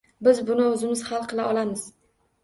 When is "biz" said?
0.27-0.39